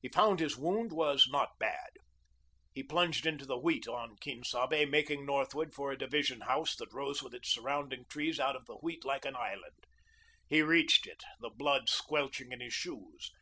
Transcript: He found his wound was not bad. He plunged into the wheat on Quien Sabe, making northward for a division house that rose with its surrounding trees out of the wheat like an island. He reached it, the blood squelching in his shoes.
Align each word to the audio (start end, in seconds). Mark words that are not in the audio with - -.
He 0.00 0.08
found 0.08 0.38
his 0.38 0.56
wound 0.56 0.92
was 0.92 1.26
not 1.28 1.58
bad. 1.58 1.94
He 2.72 2.84
plunged 2.84 3.26
into 3.26 3.44
the 3.44 3.58
wheat 3.58 3.88
on 3.88 4.14
Quien 4.22 4.44
Sabe, 4.44 4.88
making 4.88 5.26
northward 5.26 5.74
for 5.74 5.90
a 5.90 5.98
division 5.98 6.42
house 6.42 6.76
that 6.76 6.92
rose 6.92 7.20
with 7.20 7.34
its 7.34 7.52
surrounding 7.52 8.04
trees 8.04 8.38
out 8.38 8.54
of 8.54 8.66
the 8.66 8.76
wheat 8.76 9.04
like 9.04 9.24
an 9.24 9.34
island. 9.34 9.88
He 10.46 10.62
reached 10.62 11.04
it, 11.04 11.24
the 11.40 11.50
blood 11.50 11.88
squelching 11.88 12.52
in 12.52 12.60
his 12.60 12.74
shoes. 12.74 13.32